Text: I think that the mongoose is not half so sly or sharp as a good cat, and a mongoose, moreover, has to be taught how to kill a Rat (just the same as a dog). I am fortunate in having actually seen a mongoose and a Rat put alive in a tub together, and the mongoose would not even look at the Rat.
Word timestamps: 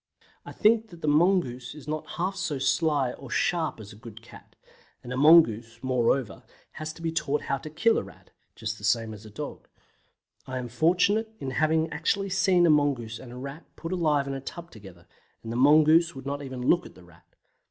I 0.47 0.51
think 0.51 0.89
that 0.89 1.01
the 1.03 1.07
mongoose 1.07 1.75
is 1.75 1.87
not 1.87 2.13
half 2.17 2.35
so 2.35 2.57
sly 2.57 3.11
or 3.13 3.29
sharp 3.29 3.79
as 3.79 3.93
a 3.93 3.95
good 3.95 4.23
cat, 4.23 4.55
and 5.03 5.13
a 5.13 5.15
mongoose, 5.15 5.77
moreover, 5.83 6.41
has 6.71 6.91
to 6.93 7.03
be 7.03 7.11
taught 7.11 7.43
how 7.43 7.59
to 7.59 7.69
kill 7.69 7.99
a 7.99 8.03
Rat 8.03 8.31
(just 8.55 8.79
the 8.79 8.83
same 8.83 9.13
as 9.13 9.27
a 9.27 9.29
dog). 9.29 9.67
I 10.47 10.57
am 10.57 10.69
fortunate 10.69 11.31
in 11.39 11.51
having 11.51 11.87
actually 11.93 12.29
seen 12.31 12.65
a 12.65 12.71
mongoose 12.71 13.19
and 13.19 13.31
a 13.31 13.37
Rat 13.37 13.63
put 13.75 13.91
alive 13.91 14.25
in 14.25 14.33
a 14.33 14.41
tub 14.41 14.71
together, 14.71 15.05
and 15.43 15.51
the 15.51 15.55
mongoose 15.55 16.15
would 16.15 16.25
not 16.25 16.41
even 16.41 16.63
look 16.67 16.87
at 16.87 16.95
the 16.95 17.03
Rat. 17.03 17.35